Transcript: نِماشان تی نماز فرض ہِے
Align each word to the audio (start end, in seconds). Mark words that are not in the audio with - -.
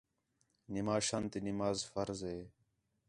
نِماشان 0.73 1.23
تی 1.31 1.39
نماز 1.47 1.77
فرض 1.93 2.19
ہِے 2.31 2.39